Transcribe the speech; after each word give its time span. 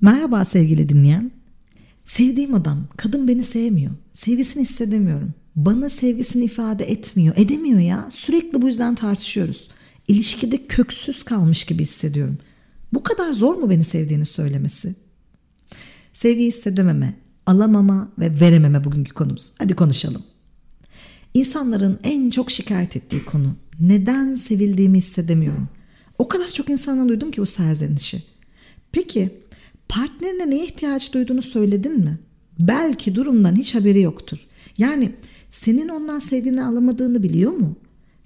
Merhaba 0.00 0.44
sevgili 0.44 0.88
dinleyen. 0.88 1.30
Sevdiğim 2.04 2.54
adam, 2.54 2.86
kadın 2.96 3.28
beni 3.28 3.42
sevmiyor. 3.42 3.92
Sevgisini 4.12 4.62
hissedemiyorum. 4.62 5.34
Bana 5.56 5.88
sevgisini 5.88 6.44
ifade 6.44 6.84
etmiyor, 6.84 7.34
edemiyor 7.36 7.80
ya. 7.80 8.08
Sürekli 8.10 8.62
bu 8.62 8.66
yüzden 8.66 8.94
tartışıyoruz. 8.94 9.68
İlişkide 10.08 10.66
köksüz 10.66 11.22
kalmış 11.22 11.64
gibi 11.64 11.82
hissediyorum. 11.82 12.38
Bu 12.92 13.02
kadar 13.02 13.32
zor 13.32 13.54
mu 13.54 13.70
beni 13.70 13.84
sevdiğini 13.84 14.26
söylemesi? 14.26 14.94
Sevgi 16.12 16.46
hissedememe, 16.46 17.14
alamama 17.46 18.12
ve 18.18 18.40
verememe 18.40 18.84
bugünkü 18.84 19.14
konumuz. 19.14 19.52
Hadi 19.58 19.74
konuşalım. 19.74 20.22
İnsanların 21.34 21.98
en 22.04 22.30
çok 22.30 22.50
şikayet 22.50 22.96
ettiği 22.96 23.24
konu. 23.24 23.54
Neden 23.80 24.34
sevildiğimi 24.34 24.98
hissedemiyorum. 24.98 25.68
O 26.18 26.28
kadar 26.28 26.50
çok 26.50 26.70
insandan 26.70 27.08
duydum 27.08 27.30
ki 27.30 27.40
bu 27.40 27.46
serzenişi. 27.46 28.22
Peki 28.92 29.40
partnerine 29.90 30.50
neye 30.50 30.64
ihtiyaç 30.64 31.12
duyduğunu 31.14 31.42
söyledin 31.42 31.98
mi? 31.98 32.18
Belki 32.58 33.14
durumdan 33.14 33.56
hiç 33.56 33.74
haberi 33.74 34.00
yoktur. 34.00 34.38
Yani 34.78 35.12
senin 35.50 35.88
ondan 35.88 36.18
sevgini 36.18 36.64
alamadığını 36.64 37.22
biliyor 37.22 37.52
mu? 37.52 37.76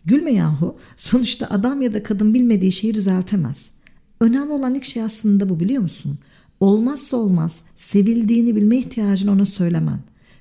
Gülme 0.05 0.33
yahu. 0.33 0.77
Sonuçta 0.97 1.47
adam 1.47 1.83
ya 1.83 1.95
da 1.95 2.03
kadın 2.03 2.35
bilmediği 2.35 2.73
şeyi 2.73 2.95
düzeltemez. 2.95 3.71
Önemli 4.21 4.53
olan 4.53 4.75
ilk 4.75 4.85
şey 4.85 5.03
aslında 5.03 5.49
bu 5.49 5.61
biliyor 5.61 5.83
musun? 5.83 6.19
Olmazsa 6.61 7.17
olmaz 7.17 7.61
sevildiğini 7.77 8.57
bilme 8.57 8.77
ihtiyacını 8.77 9.33
ona 9.33 9.45
söylemen. 9.45 9.99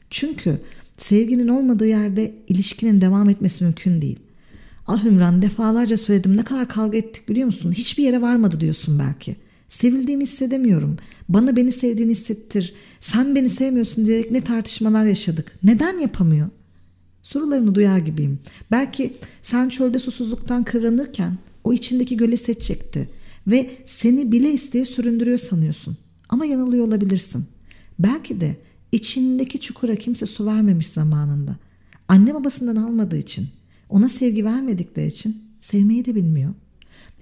Çünkü 0.10 0.62
sevginin 0.98 1.48
olmadığı 1.48 1.88
yerde 1.88 2.34
ilişkinin 2.48 3.02
devam 3.02 3.30
etmesi 3.30 3.64
mümkün 3.64 4.02
değil. 4.02 4.20
Ah 4.88 5.06
Ümran 5.06 5.42
defalarca 5.42 5.98
söyledim 5.98 6.38
ne 6.38 6.44
kadar 6.44 6.68
kavga 6.68 6.98
ettik 6.98 7.30
biliyor 7.30 7.46
musun? 7.46 7.72
Hiçbir 7.72 8.04
yere 8.04 8.22
varmadı 8.22 8.60
diyorsun 8.60 9.00
belki. 9.00 9.36
Sevildiğimi 9.74 10.24
hissedemiyorum. 10.24 10.98
Bana 11.30 11.56
beni 11.56 11.72
sevdiğini 11.72 12.12
hissettir. 12.12 12.74
Sen 13.00 13.36
beni 13.36 13.50
sevmiyorsun 13.50 14.06
diyerek 14.06 14.32
ne 14.32 14.42
tartışmalar 14.42 15.06
yaşadık. 15.06 15.60
Neden 15.64 16.00
yapamıyor? 16.00 16.50
Sorularını 17.24 17.76
duyar 17.76 17.98
gibiyim. 17.98 18.40
Belki 18.72 19.14
sen 19.42 19.70
çölde 19.70 20.00
susuzluktan 20.00 20.64
kıvranırken 20.64 21.38
o 21.64 21.74
içindeki 21.74 22.18
göle 22.18 22.38
set 22.38 22.62
çekti 22.62 23.10
ve 23.48 23.72
seni 23.86 24.32
bile 24.32 24.54
isteye 24.54 24.86
süründürüyor 24.86 25.38
sanıyorsun. 25.38 25.98
Ama 26.30 26.46
yanılıyor 26.46 26.88
olabilirsin. 26.88 27.46
Belki 28.00 28.42
de 28.42 28.56
içindeki 28.92 29.60
çukura 29.60 29.96
kimse 29.96 30.26
su 30.26 30.46
vermemiş 30.46 30.88
zamanında. 30.88 31.56
Anne 32.08 32.34
babasından 32.34 32.76
almadığı 32.76 33.18
için, 33.18 33.48
ona 33.90 34.10
sevgi 34.10 34.46
vermedikleri 34.46 35.08
için 35.08 35.38
sevmeyi 35.60 36.06
de 36.06 36.16
bilmiyor. 36.16 36.54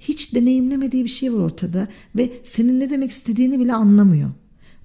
Hiç 0.01 0.35
deneyimlemediği 0.35 1.03
bir 1.03 1.09
şey 1.09 1.33
var 1.33 1.39
ortada 1.39 1.87
ve 2.15 2.31
senin 2.43 2.79
ne 2.79 2.89
demek 2.89 3.11
istediğini 3.11 3.59
bile 3.59 3.73
anlamıyor. 3.73 4.31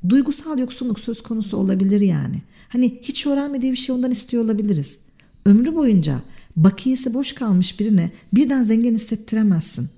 Duygusal 0.09 0.59
yoksunluk 0.59 1.01
söz 1.01 1.23
konusu 1.23 1.57
olabilir 1.57 2.01
yani. 2.01 2.43
Hani 2.69 2.99
hiç 3.03 3.27
öğrenmediği 3.27 3.73
bir 3.73 3.77
şey 3.77 3.95
ondan 3.95 4.11
istiyor 4.11 4.45
olabiliriz. 4.45 4.99
Ömrü 5.47 5.75
boyunca 5.75 6.23
bakiyesi 6.57 7.15
boş 7.15 7.33
kalmış 7.33 7.81
birine 7.81 8.11
birden 8.33 8.63
zengin 8.63 8.95
hissettiremezsin. 8.95 9.89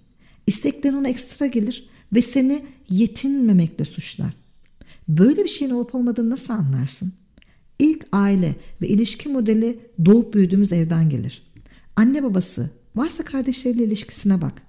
İsteklerin 0.46 0.96
ona 0.96 1.08
ekstra 1.08 1.46
gelir 1.46 1.86
ve 2.14 2.22
seni 2.22 2.62
yetinmemekle 2.91 3.84
suçlar. 3.84 4.33
Böyle 5.08 5.44
bir 5.44 5.48
şeyin 5.48 5.70
olup 5.70 5.94
olmadığını 5.94 6.30
nasıl 6.30 6.52
anlarsın? 6.55 7.12
İlk 7.78 8.06
aile 8.12 8.56
ve 8.83 8.89
ilişki 8.89 9.28
modeli 9.28 9.78
doğup 10.05 10.34
büyüdüğümüz 10.34 10.72
evden 10.72 11.11
gelir. 11.11 11.42
Anne 11.96 12.22
babası, 12.22 12.70
varsa 12.96 13.24
kardeşleriyle 13.24 13.84
ilişkisine 13.84 14.41
bak. 14.41 14.67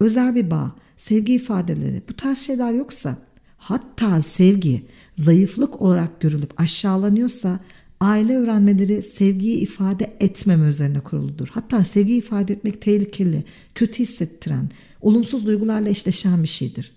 Özel 0.00 0.34
bir 0.34 0.50
bağ, 0.50 0.72
sevgi 0.96 1.34
ifadeleri, 1.34 2.02
bu 2.08 2.16
tarz 2.16 2.38
şeyler 2.38 2.74
yoksa, 2.74 3.18
hatta 3.56 4.22
sevgi 4.22 4.86
zayıflık 5.16 5.82
olarak 5.82 6.20
görülüp 6.20 6.60
aşağılanıyorsa 6.60 7.60
aile 8.00 8.36
öğrenmeleri 8.36 9.02
sevgiyi 9.02 9.56
ifade 9.56 10.16
etmeme 10.20 10.68
üzerine 10.68 11.00
kuruludur. 11.00 11.48
Hatta 11.52 11.84
sevgi 11.84 12.14
ifade 12.14 12.52
etmek 12.52 12.82
tehlikeli, 12.82 13.44
kötü 13.74 14.02
hissettiren, 14.02 14.70
olumsuz 15.00 15.46
duygularla 15.46 15.88
eşleşen 15.88 16.42
bir 16.42 16.48
şeydir. 16.48 16.92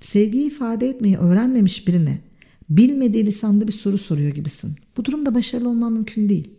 Sevgiyi 0.00 0.46
ifade 0.46 0.88
etmeyi 0.88 1.16
öğrenmemiş 1.16 1.88
birine 1.88 2.18
bilmediği 2.70 3.26
lisanda 3.26 3.66
bir 3.66 3.72
soru 3.72 3.98
soruyor 3.98 4.30
gibisin. 4.30 4.76
Bu 4.96 5.04
durumda 5.04 5.34
başarılı 5.34 5.68
olman 5.68 5.92
mümkün 5.92 6.28
değil. 6.28 6.50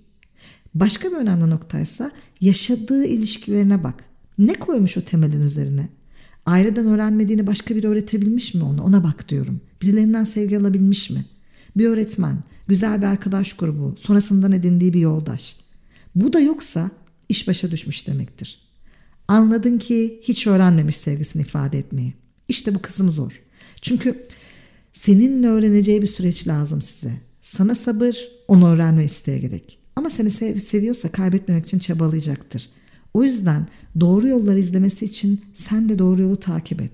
Başka 0.75 1.11
bir 1.11 1.15
önemli 1.15 1.49
noktaysa 1.49 2.11
yaşadığı 2.41 3.05
ilişkilerine 3.05 3.83
bak. 3.83 4.06
Ne 4.37 4.53
koymuş 4.53 4.97
o 4.97 5.01
temelin 5.01 5.41
üzerine? 5.41 5.89
Aileden 6.45 6.85
öğrenmediğini 6.85 7.47
başka 7.47 7.75
biri 7.75 7.87
öğretebilmiş 7.87 8.53
mi 8.53 8.63
ona? 8.63 8.83
Ona 8.83 9.03
bak 9.03 9.29
diyorum. 9.29 9.61
Birilerinden 9.81 10.23
sevgi 10.23 10.57
alabilmiş 10.57 11.09
mi? 11.09 11.25
Bir 11.77 11.85
öğretmen, 11.85 12.43
güzel 12.67 13.01
bir 13.01 13.05
arkadaş 13.05 13.53
grubu, 13.53 13.95
sonrasından 13.97 14.51
edindiği 14.51 14.93
bir 14.93 14.99
yoldaş. 14.99 15.55
Bu 16.15 16.33
da 16.33 16.39
yoksa 16.39 16.91
iş 17.29 17.47
başa 17.47 17.71
düşmüş 17.71 18.07
demektir. 18.07 18.59
Anladın 19.27 19.77
ki 19.77 20.19
hiç 20.23 20.47
öğrenmemiş 20.47 20.97
sevgisini 20.97 21.41
ifade 21.41 21.77
etmeyi. 21.77 22.13
İşte 22.47 22.75
bu 22.75 22.81
kısım 22.81 23.11
zor. 23.11 23.41
Çünkü 23.81 24.25
seninle 24.93 25.47
öğreneceği 25.47 26.01
bir 26.01 26.07
süreç 26.07 26.47
lazım 26.47 26.81
size. 26.81 27.13
Sana 27.41 27.75
sabır, 27.75 28.17
onu 28.47 28.69
öğrenme 28.69 29.05
isteği 29.05 29.41
gerek. 29.41 29.79
Ama 29.95 30.09
seni 30.09 30.31
sev 30.31 30.55
seviyorsa 30.55 31.11
kaybetmemek 31.11 31.65
için 31.65 31.79
çabalayacaktır. 31.79 32.69
O 33.13 33.23
yüzden 33.23 33.67
doğru 33.99 34.27
yolları 34.27 34.59
izlemesi 34.59 35.05
için 35.05 35.41
sen 35.55 35.89
de 35.89 35.99
doğru 35.99 36.21
yolu 36.21 36.35
takip 36.35 36.81
et. 36.81 36.91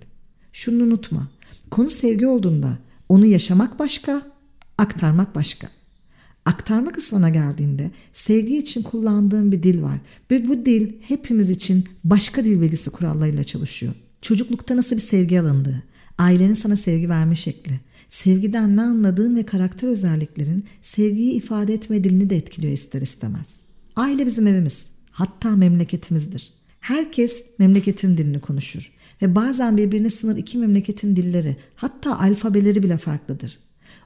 Şunu 0.53 0.83
unutma. 0.83 1.27
Konu 1.71 1.89
sevgi 1.89 2.27
olduğunda 2.27 2.77
onu 3.09 3.25
yaşamak 3.25 3.79
başka, 3.79 4.21
aktarmak 4.77 5.35
başka. 5.35 5.67
Aktarma 6.45 6.91
kısmına 6.91 7.29
geldiğinde 7.29 7.91
sevgi 8.13 8.57
için 8.57 8.81
kullandığım 8.81 9.51
bir 9.51 9.63
dil 9.63 9.81
var 9.81 9.99
ve 10.31 10.47
bu 10.47 10.65
dil 10.65 10.93
hepimiz 11.01 11.49
için 11.49 11.85
başka 12.03 12.45
dil 12.45 12.61
bilgisi 12.61 12.89
kurallarıyla 12.89 13.43
çalışıyor. 13.43 13.93
Çocuklukta 14.21 14.77
nasıl 14.77 14.95
bir 14.95 15.01
sevgi 15.01 15.41
alındığı, 15.41 15.83
ailenin 16.17 16.53
sana 16.53 16.75
sevgi 16.75 17.09
verme 17.09 17.35
şekli, 17.35 17.79
sevgiden 18.09 18.77
ne 18.77 18.81
anladığın 18.81 19.35
ve 19.35 19.43
karakter 19.43 19.87
özelliklerin 19.87 20.65
sevgiyi 20.81 21.31
ifade 21.33 21.73
etme 21.73 22.03
dilini 22.03 22.29
de 22.29 22.37
etkiliyor 22.37 22.73
ister 22.73 23.01
istemez. 23.01 23.47
Aile 23.95 24.25
bizim 24.25 24.47
evimiz, 24.47 24.85
hatta 25.13 25.55
memleketimizdir. 25.55 26.53
Herkes 26.79 27.43
memleketin 27.59 28.17
dilini 28.17 28.39
konuşur 28.39 28.91
ve 29.21 29.35
bazen 29.35 29.77
birbirine 29.77 30.09
sınır 30.09 30.37
iki 30.37 30.57
memleketin 30.57 31.15
dilleri, 31.15 31.55
hatta 31.75 32.19
alfabeleri 32.19 32.83
bile 32.83 32.97
farklıdır. 32.97 33.59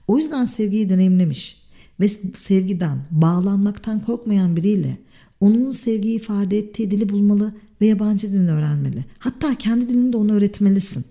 O 0.07 0.17
yüzden 0.17 0.45
sevgiyi 0.45 0.89
deneyimlemiş 0.89 1.61
ve 1.99 2.09
sevgiden, 2.33 2.97
bağlanmaktan 3.11 3.99
korkmayan 3.99 4.55
biriyle 4.55 4.97
onun 5.39 5.71
sevgiyi 5.71 6.15
ifade 6.15 6.57
ettiği 6.57 6.91
dili 6.91 7.09
bulmalı 7.09 7.53
ve 7.81 7.85
yabancı 7.85 8.31
dilini 8.31 8.51
öğrenmeli. 8.51 9.05
Hatta 9.19 9.55
kendi 9.55 9.89
dilini 9.89 10.13
de 10.13 10.17
onu 10.17 10.33
öğretmelisin. 10.33 11.05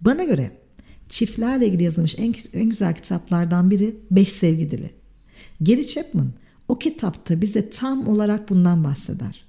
Bana 0.00 0.24
göre 0.24 0.50
çiftlerle 1.08 1.66
ilgili 1.66 1.82
yazılmış 1.82 2.18
en, 2.18 2.34
en 2.52 2.68
güzel 2.68 2.94
kitaplardan 2.94 3.70
biri 3.70 3.96
Beş 4.10 4.28
Sevgi 4.28 4.70
Dili. 4.70 4.90
Gary 5.60 5.82
Chapman 5.82 6.30
o 6.68 6.78
kitapta 6.78 7.40
bize 7.40 7.70
tam 7.70 8.08
olarak 8.08 8.48
bundan 8.50 8.84
bahseder. 8.84 9.44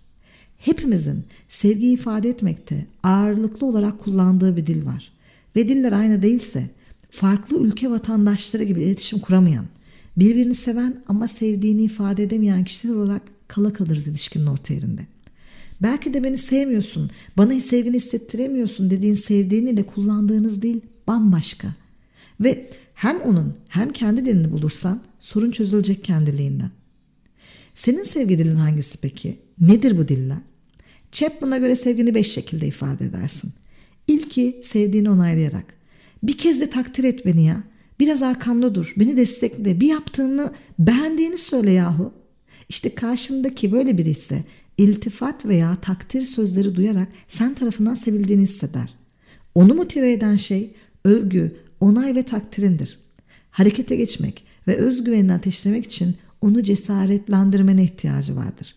Hepimizin 0.58 1.24
sevgiyi 1.50 1.94
ifade 1.94 2.30
etmekte 2.30 2.86
ağırlıklı 3.04 3.68
olarak 3.68 4.00
kullandığı 4.00 4.58
bir 4.58 4.68
dil 4.68 4.86
var. 4.86 5.12
Ve 5.56 5.68
diller 5.68 5.92
aynı 5.92 6.22
değilse 6.22 6.70
farklı 7.10 7.58
ülke 7.58 7.90
vatandaşları 7.90 8.64
gibi 8.64 8.82
iletişim 8.82 9.20
kuramayan, 9.20 9.66
birbirini 10.18 10.56
seven 10.56 11.04
ama 11.08 11.28
sevdiğini 11.28 11.82
ifade 11.82 12.24
edemeyen 12.24 12.64
kişiler 12.64 12.96
olarak 12.96 13.22
kala 13.48 13.74
kalırız 13.74 14.08
ilişkinin 14.08 14.46
orta 14.46 14.74
yerinde. 14.74 15.08
Belki 15.82 16.14
de 16.14 16.24
beni 16.24 16.38
sevmiyorsun, 16.38 17.10
bana 17.38 17.60
sevgini 17.60 17.96
hissettiremiyorsun 17.96 18.90
dediğin 18.90 19.14
sevdiğiniyle 19.14 19.84
kullandığınız 19.84 20.62
dil 20.62 20.80
bambaşka. 21.08 21.68
Ve 22.40 22.70
hem 22.94 23.22
onun 23.22 23.54
hem 23.68 23.94
kendi 23.94 24.26
dilini 24.26 24.52
bulursan 24.52 25.02
sorun 25.20 25.52
çözülecek 25.52 26.04
kendiliğinden. 26.04 26.72
Senin 27.80 28.04
sevgi 28.04 28.40
dilin 28.40 28.56
hangisi 28.56 28.98
peki? 28.98 29.40
Nedir 29.62 29.98
bu 29.98 30.08
diller? 30.08 30.38
Chapman'a 31.12 31.58
göre 31.58 31.76
sevgini 31.76 32.16
beş 32.16 32.32
şekilde 32.32 32.68
ifade 32.68 33.06
edersin. 33.06 33.52
İlki 34.08 34.62
sevdiğini 34.64 35.10
onaylayarak. 35.10 35.66
Bir 36.24 36.38
kez 36.38 36.62
de 36.62 36.70
takdir 36.70 37.04
et 37.04 37.26
beni 37.26 37.46
ya. 37.46 37.64
Biraz 38.00 38.22
arkamda 38.22 38.76
dur. 38.76 38.94
Beni 38.98 39.18
destekle. 39.18 39.80
Bir 39.80 39.88
yaptığını 39.88 40.54
beğendiğini 40.80 41.38
söyle 41.38 41.72
yahu. 41.72 42.14
İşte 42.70 42.96
karşındaki 42.96 43.72
böyle 43.72 43.98
biri 43.98 44.10
ise 44.10 44.44
iltifat 44.78 45.46
veya 45.46 45.76
takdir 45.76 46.22
sözleri 46.22 46.76
duyarak 46.76 47.08
sen 47.28 47.54
tarafından 47.54 47.96
sevildiğini 47.96 48.44
hisseder. 48.44 48.94
Onu 49.56 49.74
motive 49.74 50.12
eden 50.12 50.36
şey 50.36 50.74
övgü, 51.06 51.56
onay 51.80 52.16
ve 52.16 52.24
takdirindir. 52.24 53.00
Harekete 53.52 53.96
geçmek 53.96 54.44
ve 54.68 54.76
özgüvenini 54.76 55.34
ateşlemek 55.34 55.86
için 55.86 56.16
onu 56.42 56.64
cesaretlendirmene 56.64 57.84
ihtiyacı 57.84 58.36
vardır. 58.36 58.76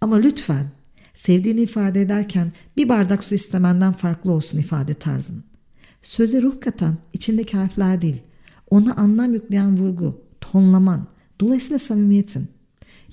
Ama 0.00 0.16
lütfen 0.16 0.66
sevdiğini 1.14 1.60
ifade 1.60 2.00
ederken 2.00 2.52
bir 2.76 2.88
bardak 2.88 3.24
su 3.24 3.34
istemenden 3.34 3.92
farklı 3.92 4.32
olsun 4.32 4.58
ifade 4.58 4.94
tarzın. 4.94 5.44
Söze 6.02 6.42
ruh 6.42 6.60
katan 6.60 6.96
içindeki 7.12 7.56
harfler 7.56 8.00
değil. 8.00 8.22
Ona 8.70 8.94
anlam 8.94 9.34
yükleyen 9.34 9.76
vurgu, 9.78 10.22
tonlaman, 10.40 11.06
dolayısıyla 11.40 11.78
samimiyetin. 11.78 12.48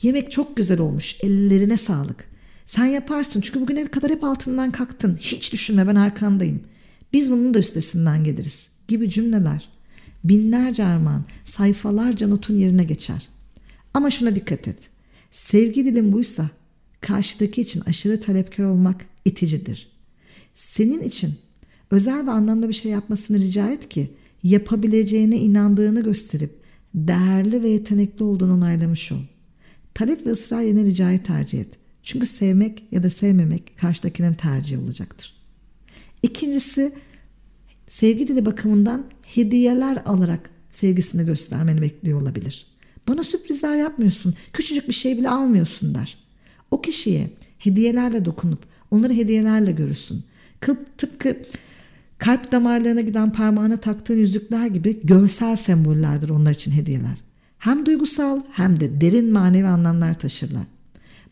Yemek 0.01 0.31
çok 0.31 0.57
güzel 0.57 0.80
olmuş, 0.80 1.18
ellerine 1.24 1.78
sağlık. 1.78 2.31
Sen 2.66 2.86
yaparsın 2.86 3.42
çünkü 3.42 3.62
bugüne 3.62 3.86
kadar 3.86 4.12
hep 4.12 4.24
altından 4.24 4.72
kalktın. 4.72 5.16
Hiç 5.16 5.54
düşünme 5.54 5.88
ben 5.88 5.95
arkandayım. 5.95 6.63
Biz 7.13 7.31
bunun 7.31 7.54
da 7.54 7.60
üstesinden 7.60 8.24
geliriz 8.24 8.68
gibi 8.88 9.10
cümleler. 9.10 9.69
Binlerce 10.24 10.83
armağan, 10.83 11.25
sayfalarca 11.45 12.28
notun 12.28 12.56
yerine 12.56 12.83
geçer. 12.83 13.28
Ama 13.94 14.12
şuna 14.12 14.36
dikkat 14.36 14.68
et. 14.68 14.90
Sevgi 15.32 15.86
dilim 15.86 16.12
buysa 16.12 16.50
karşıdaki 17.02 17.62
için 17.62 17.82
aşırı 17.82 18.20
talepkar 18.20 18.64
olmak 18.64 19.06
iticidir. 19.26 19.92
Senin 20.56 21.02
için 21.02 21.34
özel 21.92 22.28
ve 22.28 22.32
anlamlı 22.32 22.70
bir 22.70 22.74
şey 22.74 22.92
yapmasını 22.92 23.40
rica 23.40 23.72
et 23.72 23.90
ki 23.90 24.10
yapabileceğine 24.44 25.38
inandığını 25.38 26.04
gösterip 26.04 26.62
değerli 26.96 27.64
ve 27.64 27.70
yetenekli 27.70 28.24
olduğunu 28.24 28.54
onaylamış 28.54 29.12
ol. 29.12 29.22
Talep 29.94 30.26
ve 30.26 30.32
ısrar 30.32 30.62
yerine 30.62 30.84
ricayı 30.84 31.24
tercih 31.24 31.60
et. 31.60 31.68
Çünkü 32.04 32.26
sevmek 32.26 32.84
ya 32.92 33.04
da 33.04 33.10
sevmemek 33.10 33.78
karşıdakinin 33.78 34.34
tercihi 34.34 34.80
olacaktır. 34.80 35.34
İkincisi 36.24 36.94
sevgi 37.88 38.28
dili 38.28 38.46
bakımından 38.46 39.06
hediyeler 39.22 40.02
alarak 40.06 40.50
sevgisini 40.72 41.26
göstermeni 41.26 41.82
bekliyor 41.82 42.22
olabilir. 42.22 42.70
Bana 43.07 43.24
sürprizler 43.24 43.75
yapmıyorsun, 43.75 44.33
küçücük 44.53 44.88
bir 44.88 44.94
şey 44.94 45.18
bile 45.18 45.30
almıyorsun 45.30 45.95
der. 45.95 46.18
O 46.71 46.81
kişiye 46.81 47.30
hediyelerle 47.57 48.25
dokunup 48.25 48.59
onları 48.92 49.13
hediyelerle 49.13 49.71
görürsün. 49.71 50.24
Kıp, 50.59 50.98
tıpkı 50.98 51.38
kalp 52.18 52.51
damarlarına 52.51 53.01
giden 53.01 53.33
parmağına 53.33 53.77
taktığın 53.77 54.18
yüzükler 54.18 54.68
gibi 54.68 55.00
görsel 55.03 55.56
sembollerdir 55.56 56.30
onlar 56.30 56.51
için 56.51 56.71
hediyeler. 56.71 57.18
Hem 57.57 57.86
duygusal 57.86 58.42
hem 58.51 58.80
de 58.80 59.01
derin 59.01 59.33
manevi 59.33 59.68
anlamlar 59.68 60.19
taşırlar. 60.19 60.63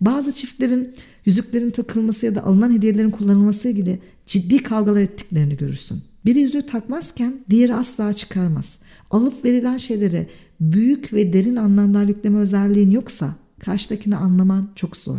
Bazı 0.01 0.33
çiftlerin 0.33 0.94
yüzüklerin 1.25 1.69
takılması 1.69 2.25
ya 2.25 2.36
da 2.36 2.44
alınan 2.44 2.74
hediyelerin 2.74 3.12
kullanılması 3.12 3.69
ilgili 3.69 4.00
ciddi 4.25 4.63
kavgalar 4.63 5.01
ettiklerini 5.01 5.57
görürsün. 5.57 6.01
Biri 6.25 6.39
yüzüğü 6.39 6.65
takmazken 6.65 7.33
diğeri 7.50 7.75
asla 7.75 8.13
çıkarmaz. 8.13 8.80
Alıp 9.12 9.45
verilen 9.45 9.77
şeylere 9.77 10.27
büyük 10.62 11.14
ve 11.14 11.34
derin 11.34 11.56
anlamlar 11.56 12.06
yükleme 12.06 12.40
özelliğin 12.40 12.92
yoksa 12.92 13.36
karşıdakini 13.60 14.16
anlaman 14.16 14.72
çok 14.76 14.98
zor. 14.98 15.18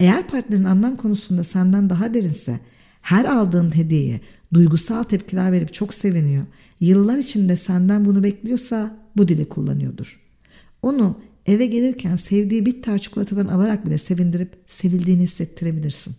Eğer 0.00 0.26
partnerin 0.26 0.64
anlam 0.64 0.96
konusunda 0.96 1.44
senden 1.44 1.90
daha 1.90 2.14
derinse 2.14 2.60
her 3.02 3.24
aldığın 3.24 3.76
hediyeye 3.76 4.20
duygusal 4.54 5.02
tepkiler 5.02 5.52
verip 5.52 5.74
çok 5.74 5.94
seviniyor. 5.94 6.44
Yıllar 6.80 7.18
içinde 7.18 7.56
senden 7.56 8.04
bunu 8.04 8.22
bekliyorsa 8.22 8.96
bu 9.16 9.28
dili 9.28 9.48
kullanıyordur. 9.48 10.20
Onu 10.82 11.16
eve 11.46 11.66
gelirken 11.66 12.16
sevdiği 12.16 12.66
bitter 12.66 12.98
çikolatadan 12.98 13.46
alarak 13.46 13.86
bile 13.86 13.98
sevindirip 13.98 14.56
sevildiğini 14.66 15.22
hissettirebilirsin. 15.22 16.16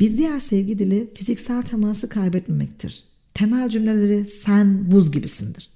Bir 0.00 0.16
diğer 0.16 0.40
sevgi 0.40 0.78
dili 0.78 1.10
fiziksel 1.14 1.62
teması 1.62 2.08
kaybetmemektir. 2.08 3.04
Temel 3.34 3.68
cümleleri 3.68 4.26
sen 4.26 4.90
buz 4.90 5.10
gibisindir. 5.12 5.73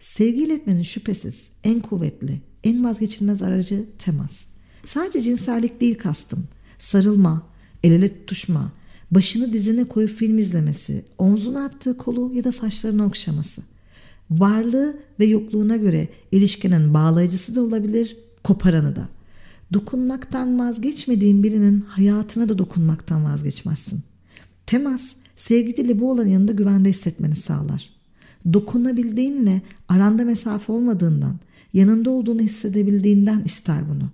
Sevgi 0.00 0.42
iletmenin 0.44 0.82
şüphesiz 0.82 1.50
en 1.64 1.80
kuvvetli, 1.80 2.40
en 2.64 2.84
vazgeçilmez 2.84 3.42
aracı 3.42 3.84
temas. 3.98 4.44
Sadece 4.86 5.22
cinsellik 5.22 5.80
değil 5.80 5.98
kastım. 5.98 6.44
Sarılma, 6.78 7.46
el 7.84 7.92
ele 7.92 8.08
tutuşma, 8.08 8.72
başını 9.10 9.52
dizine 9.52 9.84
koyup 9.84 10.10
film 10.10 10.38
izlemesi, 10.38 11.04
omzuna 11.18 11.64
attığı 11.64 11.96
kolu 11.96 12.30
ya 12.34 12.44
da 12.44 12.52
saçlarını 12.52 13.06
okşaması. 13.06 13.62
Varlığı 14.30 14.96
ve 15.20 15.26
yokluğuna 15.26 15.76
göre 15.76 16.08
ilişkinin 16.32 16.94
bağlayıcısı 16.94 17.54
da 17.54 17.60
olabilir, 17.60 18.16
koparanı 18.44 18.96
da. 18.96 19.08
Dokunmaktan 19.72 20.58
vazgeçmediğin 20.58 21.42
birinin 21.42 21.80
hayatına 21.80 22.48
da 22.48 22.58
dokunmaktan 22.58 23.24
vazgeçmezsin. 23.24 24.00
Temas, 24.66 25.14
sevgi 25.36 25.76
dili 25.76 26.00
bu 26.00 26.10
olan 26.10 26.26
yanında 26.26 26.52
güvende 26.52 26.90
hissetmeni 26.90 27.34
sağlar. 27.34 27.97
Dokunabildiğinle 28.52 29.62
aranda 29.88 30.24
mesafe 30.24 30.72
olmadığından, 30.72 31.38
yanında 31.72 32.10
olduğunu 32.10 32.40
hissedebildiğinden 32.40 33.42
ister 33.44 33.88
bunu. 33.88 34.10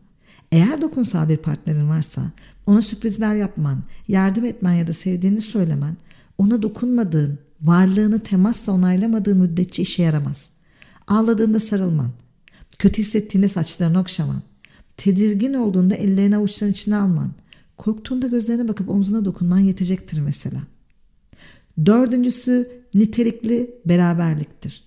Eğer 0.52 0.82
dokunsal 0.82 1.28
bir 1.28 1.36
partnerin 1.36 1.88
varsa 1.88 2.22
ona 2.66 2.82
sürprizler 2.82 3.34
yapman, 3.34 3.82
yardım 4.08 4.44
etmen 4.44 4.72
ya 4.72 4.86
da 4.86 4.92
sevdiğini 4.92 5.40
söylemen, 5.40 5.96
ona 6.38 6.62
dokunmadığın, 6.62 7.38
varlığını 7.62 8.20
temasla 8.20 8.72
onaylamadığın 8.72 9.38
müddetçe 9.38 9.82
işe 9.82 10.02
yaramaz. 10.02 10.48
Ağladığında 11.06 11.60
sarılman, 11.60 12.10
kötü 12.78 13.02
hissettiğinde 13.02 13.48
saçlarını 13.48 14.00
okşaman, 14.00 14.42
tedirgin 14.96 15.54
olduğunda 15.54 15.94
ellerini 15.94 16.36
avuçların 16.36 16.72
içine 16.72 16.96
alman, 16.96 17.32
korktuğunda 17.76 18.26
gözlerine 18.26 18.68
bakıp 18.68 18.90
omzuna 18.90 19.24
dokunman 19.24 19.58
yetecektir 19.58 20.20
mesela. 20.20 20.60
Dördüncüsü 21.86 22.84
nitelikli 22.94 23.70
beraberliktir. 23.86 24.84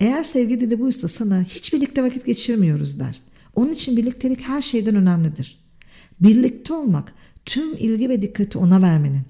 Eğer 0.00 0.22
sevgi 0.22 0.60
dili 0.60 0.80
buysa 0.80 1.08
sana 1.08 1.42
hiç 1.42 1.72
birlikte 1.72 2.02
vakit 2.02 2.26
geçirmiyoruz 2.26 2.98
der. 2.98 3.20
Onun 3.54 3.70
için 3.70 3.96
birliktelik 3.96 4.40
her 4.40 4.62
şeyden 4.62 4.96
önemlidir. 4.96 5.64
Birlikte 6.20 6.72
olmak 6.72 7.14
tüm 7.44 7.74
ilgi 7.74 8.08
ve 8.08 8.22
dikkati 8.22 8.58
ona 8.58 8.82
vermenin. 8.82 9.22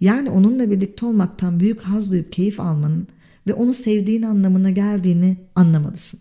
Yani 0.00 0.30
onunla 0.30 0.70
birlikte 0.70 1.06
olmaktan 1.06 1.60
büyük 1.60 1.80
haz 1.80 2.10
duyup 2.10 2.32
keyif 2.32 2.60
almanın 2.60 3.06
ve 3.46 3.54
onu 3.54 3.74
sevdiğin 3.74 4.22
anlamına 4.22 4.70
geldiğini 4.70 5.36
anlamalısın. 5.54 6.20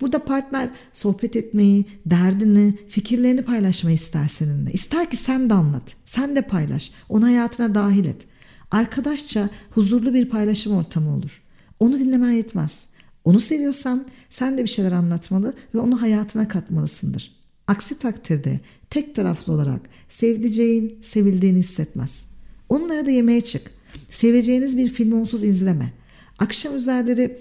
Burada 0.00 0.24
partner 0.24 0.70
sohbet 0.92 1.36
etmeyi, 1.36 1.84
derdini, 2.06 2.74
fikirlerini 2.88 3.42
paylaşmayı 3.42 3.96
ister 3.96 4.28
seninle. 4.28 4.72
İster 4.72 5.10
ki 5.10 5.16
sen 5.16 5.50
de 5.50 5.54
anlat, 5.54 5.96
sen 6.04 6.36
de 6.36 6.42
paylaş, 6.42 6.92
onu 7.08 7.26
hayatına 7.26 7.74
dahil 7.74 8.04
et. 8.04 8.26
Arkadaşça 8.72 9.48
huzurlu 9.70 10.14
bir 10.14 10.28
paylaşım 10.28 10.76
ortamı 10.76 11.16
olur. 11.16 11.42
Onu 11.80 11.98
dinlemen 11.98 12.30
yetmez. 12.30 12.86
Onu 13.24 13.40
seviyorsan 13.40 14.06
sen 14.30 14.58
de 14.58 14.62
bir 14.62 14.68
şeyler 14.68 14.92
anlatmalı 14.92 15.54
ve 15.74 15.78
onu 15.78 16.02
hayatına 16.02 16.48
katmalısındır. 16.48 17.34
Aksi 17.66 17.98
takdirde 17.98 18.60
tek 18.90 19.14
taraflı 19.14 19.52
olarak 19.52 19.80
sevdiceğin, 20.08 20.98
sevildiğini 21.02 21.58
hissetmez. 21.58 22.24
Onlara 22.68 23.06
da 23.06 23.10
yemeğe 23.10 23.40
çık. 23.40 23.70
Seveceğiniz 24.08 24.76
bir 24.76 24.88
filmi 24.88 25.14
onsuz 25.14 25.42
izleme. 25.42 25.92
Akşam 26.38 26.76
üzerleri 26.76 27.38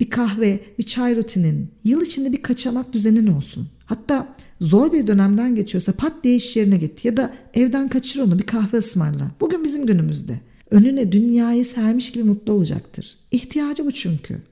bir 0.00 0.10
kahve, 0.10 0.60
bir 0.78 0.82
çay 0.82 1.16
rutinin, 1.16 1.70
yıl 1.84 2.02
içinde 2.02 2.32
bir 2.32 2.42
kaçamak 2.42 2.92
düzenin 2.92 3.26
olsun. 3.26 3.68
Hatta 3.86 4.34
zor 4.60 4.92
bir 4.92 5.06
dönemden 5.06 5.54
geçiyorsa 5.54 5.92
pat 5.92 6.12
diye 6.24 6.36
iş 6.36 6.56
yerine 6.56 6.76
git 6.76 7.04
ya 7.04 7.16
da 7.16 7.34
evden 7.54 7.88
kaçır 7.88 8.20
onu 8.20 8.38
bir 8.38 8.46
kahve 8.46 8.78
ısmarla. 8.78 9.30
Bugün 9.40 9.64
bizim 9.64 9.86
günümüzde. 9.86 10.40
Önüne 10.70 11.12
dünyayı 11.12 11.64
sermiş 11.64 12.12
gibi 12.12 12.24
mutlu 12.24 12.52
olacaktır. 12.52 13.18
İhtiyacı 13.30 13.86
bu 13.86 13.92
çünkü. 13.92 14.42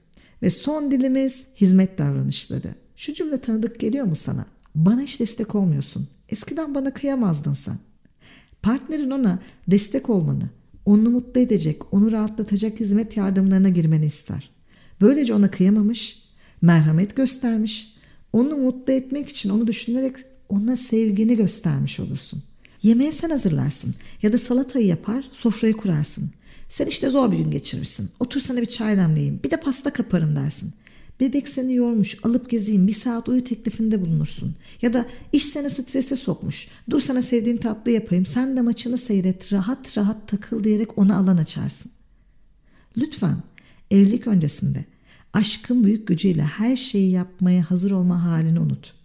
Ve 0.41 0.49
son 0.49 0.91
dilimiz 0.91 1.45
hizmet 1.55 1.97
davranışları. 1.97 2.75
Şu 2.95 3.13
cümle 3.13 3.41
tanıdık 3.41 3.79
geliyor 3.79 4.05
mu 4.05 4.15
sana? 4.15 4.45
Bana 4.75 5.01
hiç 5.01 5.19
destek 5.19 5.55
olmuyorsun. 5.55 6.07
Eskiden 6.29 6.75
bana 6.75 6.93
kıyamazdın 6.93 7.53
sen. 7.53 7.77
Partnerin 8.61 9.11
ona 9.11 9.39
destek 9.67 10.09
olmanı, 10.09 10.49
onu 10.85 11.09
mutlu 11.09 11.41
edecek, 11.41 11.93
onu 11.93 12.11
rahatlatacak 12.11 12.79
hizmet 12.79 13.17
yardımlarına 13.17 13.69
girmeni 13.69 14.05
ister. 14.05 14.49
Böylece 15.01 15.33
ona 15.33 15.51
kıyamamış, 15.51 16.23
merhamet 16.61 17.15
göstermiş, 17.15 17.95
onu 18.33 18.57
mutlu 18.57 18.93
etmek 18.93 19.29
için 19.29 19.49
onu 19.49 19.67
düşünerek 19.67 20.15
ona 20.49 20.77
sevgini 20.77 21.35
göstermiş 21.35 21.99
olursun. 21.99 22.43
Yemeği 22.83 23.13
sen 23.13 23.29
hazırlarsın 23.29 23.95
ya 24.21 24.33
da 24.33 24.37
salatayı 24.37 24.85
yapar, 24.85 25.25
sofrayı 25.31 25.73
kurarsın. 25.73 26.29
Sen 26.69 26.85
işte 26.85 27.09
zor 27.09 27.31
bir 27.31 27.37
gün 27.37 27.51
geçirmişsin. 27.51 28.09
Otur 28.19 28.39
sana 28.39 28.61
bir 28.61 28.65
çay 28.65 28.97
demleyeyim, 28.97 29.39
bir 29.43 29.51
de 29.51 29.57
pasta 29.57 29.93
kaparım 29.93 30.35
dersin. 30.35 30.73
Bebek 31.19 31.47
seni 31.47 31.75
yormuş, 31.75 32.17
alıp 32.23 32.49
gezeyim, 32.49 32.87
bir 32.87 32.93
saat 32.93 33.29
uyu 33.29 33.43
teklifinde 33.43 34.01
bulunursun. 34.01 34.55
Ya 34.81 34.93
da 34.93 35.05
iş 35.31 35.45
seni 35.45 35.69
strese 35.69 36.15
sokmuş, 36.15 36.67
dur 36.89 36.99
sana 36.99 37.21
sevdiğin 37.21 37.57
tatlı 37.57 37.91
yapayım, 37.91 38.25
sen 38.25 38.57
de 38.57 38.61
maçını 38.61 38.97
seyret, 38.97 39.53
rahat 39.53 39.97
rahat 39.97 40.27
takıl 40.27 40.63
diyerek 40.63 40.97
ona 40.97 41.17
alan 41.17 41.37
açarsın. 41.37 41.91
Lütfen 42.97 43.35
evlilik 43.91 44.27
öncesinde 44.27 44.85
aşkın 45.33 45.83
büyük 45.83 46.07
gücüyle 46.07 46.43
her 46.43 46.75
şeyi 46.75 47.11
yapmaya 47.11 47.71
hazır 47.71 47.91
olma 47.91 48.23
halini 48.23 48.59
unut. 48.59 48.98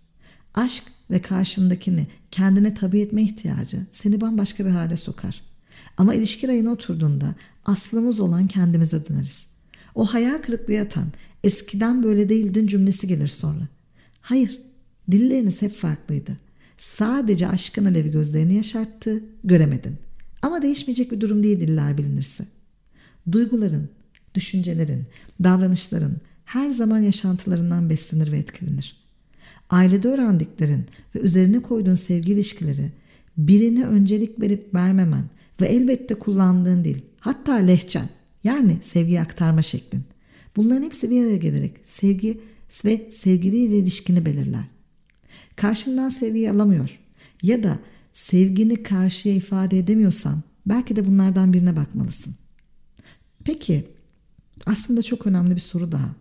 Aşk 0.55 0.85
ve 1.11 1.23
karşındakini 1.23 2.07
kendine 2.31 2.75
tabi 2.75 3.01
etme 3.01 3.23
ihtiyacı 3.23 3.87
seni 3.93 4.21
bambaşka 4.21 4.67
bir 4.67 4.71
hale 4.71 4.97
sokar. 4.97 5.43
Ama 5.97 6.15
ilişki 6.15 6.49
rayına 6.49 6.71
oturduğunda 6.71 7.35
aslımız 7.65 8.21
olan 8.21 8.47
kendimize 8.47 9.09
döneriz. 9.09 9.47
O 9.95 10.05
hayal 10.05 10.39
kırıklığı 10.39 10.73
yatan 10.73 11.07
eskiden 11.45 12.03
böyle 12.03 12.29
değildin 12.29 12.67
cümlesi 12.67 13.09
gelir 13.09 13.29
sonra. 13.29 13.69
Hayır, 14.21 14.61
dilleriniz 15.11 15.63
hep 15.63 15.75
farklıydı. 15.75 16.39
Sadece 16.79 17.49
aşkın 17.49 17.85
alevi 17.85 18.11
gözlerini 18.11 18.55
yaşarttı, 18.55 19.25
göremedin. 19.45 19.97
Ama 20.43 20.63
değişmeyecek 20.63 21.13
bir 21.13 21.21
durum 21.21 21.43
değil 21.43 21.61
diller 21.61 21.99
bilinirse. 21.99 22.45
Duyguların, 23.33 23.89
düşüncelerin, 24.35 25.07
davranışların 25.43 26.17
her 26.45 26.71
zaman 26.71 26.99
yaşantılarından 26.99 27.91
beslenir 27.91 28.33
ve 28.33 28.39
etkilenir. 28.39 29.04
Ailede 29.71 30.09
öğrendiklerin 30.09 30.85
ve 31.15 31.21
üzerine 31.21 31.63
koyduğun 31.63 31.95
sevgi 31.95 32.33
ilişkileri 32.33 32.93
birine 33.37 33.87
öncelik 33.87 34.41
verip 34.41 34.75
vermemen 34.75 35.25
ve 35.61 35.67
elbette 35.67 36.15
kullandığın 36.15 36.85
dil, 36.85 37.01
hatta 37.21 37.55
lehçen 37.55 38.09
yani 38.45 38.77
sevgiyi 38.83 39.21
aktarma 39.21 39.63
şeklin. 39.63 40.03
Bunların 40.57 40.83
hepsi 40.83 41.11
bir 41.11 41.25
araya 41.25 41.37
gelerek 41.37 41.73
sevgi 41.85 42.41
ve 42.85 43.11
sevgiliyle 43.11 43.79
ilişkini 43.79 44.25
belirler. 44.25 44.65
Karşından 45.57 46.09
sevgiyi 46.09 46.51
alamıyor 46.51 47.01
ya 47.43 47.63
da 47.63 47.79
sevgini 48.13 48.83
karşıya 48.83 49.35
ifade 49.35 49.79
edemiyorsan 49.79 50.43
belki 50.67 50.97
de 50.97 51.07
bunlardan 51.07 51.53
birine 51.53 51.77
bakmalısın. 51.77 52.35
Peki 53.45 53.85
aslında 54.67 55.03
çok 55.03 55.27
önemli 55.27 55.55
bir 55.55 55.61
soru 55.61 55.93
daha. 55.93 56.15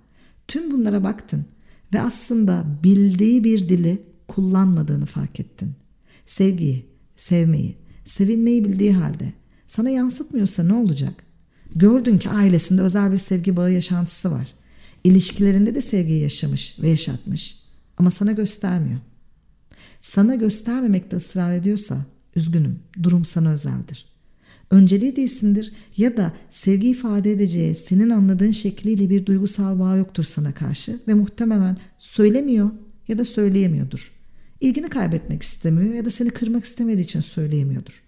Tüm 0.47 0.71
bunlara 0.71 1.03
baktın 1.03 1.45
ve 1.93 2.01
aslında 2.01 2.65
bildiği 2.83 3.43
bir 3.43 3.69
dili 3.69 4.01
kullanmadığını 4.27 5.05
fark 5.05 5.39
ettin. 5.39 5.73
Sevgiyi, 6.27 6.85
sevmeyi, 7.15 7.77
sevilmeyi 8.05 8.65
bildiği 8.65 8.93
halde 8.93 9.33
sana 9.67 9.89
yansıtmıyorsa 9.89 10.63
ne 10.63 10.73
olacak? 10.73 11.23
Gördün 11.75 12.17
ki 12.17 12.29
ailesinde 12.29 12.81
özel 12.81 13.11
bir 13.11 13.17
sevgi 13.17 13.55
bağı 13.55 13.71
yaşantısı 13.71 14.31
var. 14.31 14.53
İlişkilerinde 15.03 15.75
de 15.75 15.81
sevgiyi 15.81 16.21
yaşamış 16.21 16.77
ve 16.81 16.89
yaşatmış 16.89 17.59
ama 17.97 18.11
sana 18.11 18.31
göstermiyor. 18.31 18.99
Sana 20.01 20.35
göstermemekte 20.35 21.15
ısrar 21.17 21.53
ediyorsa 21.53 22.05
üzgünüm 22.35 22.79
durum 23.03 23.25
sana 23.25 23.49
özeldir. 23.49 24.12
Önceliği 24.71 25.15
değilsindir 25.15 25.73
ya 25.97 26.17
da 26.17 26.33
sevgi 26.49 26.89
ifade 26.89 27.31
edeceği 27.31 27.75
senin 27.75 28.09
anladığın 28.09 28.51
şekliyle 28.51 29.09
bir 29.09 29.25
duygusal 29.25 29.79
bağ 29.79 29.95
yoktur 29.95 30.23
sana 30.23 30.51
karşı 30.51 30.99
ve 31.07 31.13
muhtemelen 31.13 31.77
söylemiyor 31.99 32.71
ya 33.07 33.17
da 33.17 33.25
söyleyemiyordur. 33.25 34.11
İlgini 34.61 34.89
kaybetmek 34.89 35.43
istemiyor 35.43 35.93
ya 35.93 36.05
da 36.05 36.09
seni 36.09 36.29
kırmak 36.29 36.63
istemediği 36.63 37.03
için 37.03 37.21
söyleyemiyordur. 37.21 38.03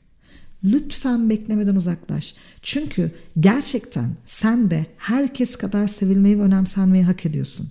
Lütfen 0.64 1.30
beklemeden 1.30 1.76
uzaklaş. 1.76 2.36
Çünkü 2.62 3.12
gerçekten 3.40 4.10
sen 4.26 4.72
de 4.72 4.86
herkes 4.98 5.56
kadar 5.56 5.88
sevilmeyi 5.88 6.40
ve 6.40 6.42
önemsenmeyi 6.42 7.04
hak 7.04 7.26
ediyorsun. 7.26 7.70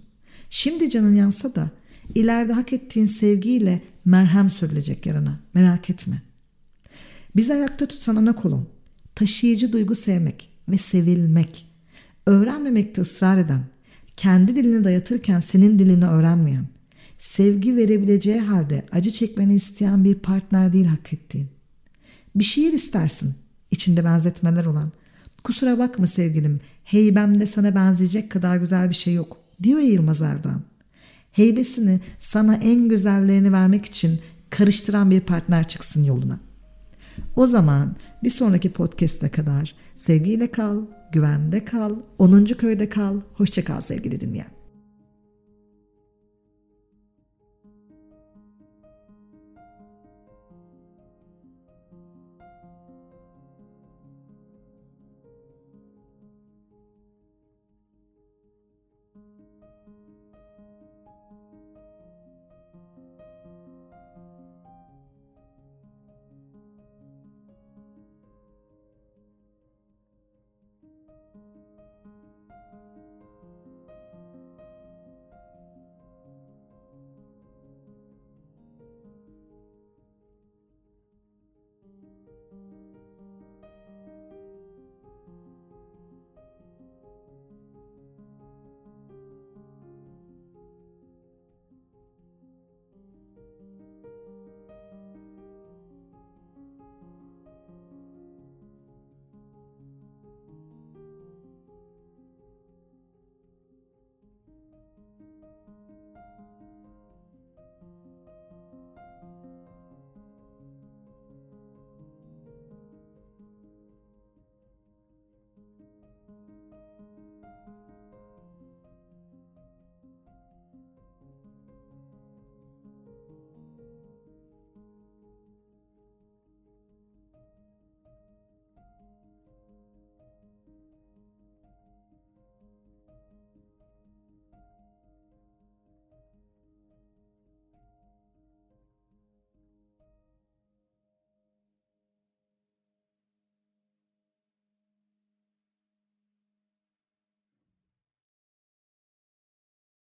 Şimdi 0.50 0.90
canın 0.90 1.14
yansa 1.14 1.54
da 1.54 1.70
ileride 2.14 2.52
hak 2.52 2.72
ettiğin 2.72 3.06
sevgiyle 3.06 3.82
merhem 4.04 4.50
sürülecek 4.50 5.06
yarana. 5.06 5.40
Merak 5.54 5.90
etme. 5.90 6.22
Bizi 7.36 7.54
ayakta 7.54 7.86
tutsan 7.86 8.16
ana 8.16 8.34
kolum. 8.34 8.73
Taşıyıcı 9.14 9.72
duygu 9.72 9.94
sevmek 9.94 10.48
ve 10.68 10.78
sevilmek. 10.78 11.66
Öğrenmemekte 12.26 13.00
ısrar 13.00 13.38
eden, 13.38 13.64
kendi 14.16 14.56
dilini 14.56 14.84
dayatırken 14.84 15.40
senin 15.40 15.78
dilini 15.78 16.06
öğrenmeyen, 16.06 16.66
sevgi 17.18 17.76
verebileceği 17.76 18.40
halde 18.40 18.82
acı 18.92 19.10
çekmeni 19.10 19.54
isteyen 19.54 20.04
bir 20.04 20.14
partner 20.14 20.72
değil 20.72 20.86
hak 20.86 21.12
ettiğin. 21.12 21.48
Bir 22.34 22.44
şiir 22.44 22.72
istersin, 22.72 23.34
içinde 23.70 24.04
benzetmeler 24.04 24.64
olan. 24.64 24.92
Kusura 25.44 25.78
bakma 25.78 26.06
sevgilim, 26.06 26.60
heybemde 26.84 27.46
sana 27.46 27.74
benzeyecek 27.74 28.30
kadar 28.30 28.56
güzel 28.56 28.90
bir 28.90 28.94
şey 28.94 29.14
yok, 29.14 29.36
diyor 29.62 29.78
ya 29.78 29.88
Yılmaz 29.88 30.20
Erdoğan. 30.22 30.62
Heybesini 31.32 32.00
sana 32.20 32.54
en 32.54 32.88
güzellerini 32.88 33.52
vermek 33.52 33.84
için 33.84 34.20
karıştıran 34.50 35.10
bir 35.10 35.20
partner 35.20 35.68
çıksın 35.68 36.04
yoluna. 36.04 36.38
O 37.36 37.46
zaman 37.46 37.96
bir 38.22 38.30
sonraki 38.30 38.72
podcast'e 38.72 39.28
kadar 39.28 39.74
sevgiyle 39.96 40.50
kal, 40.50 40.82
güvende 41.12 41.64
kal, 41.64 41.96
10. 42.18 42.44
köyde 42.44 42.88
kal, 42.88 43.20
hoşça 43.34 43.64
kal 43.64 43.80
sevgili 43.80 44.20
dinleyen. 44.20 44.63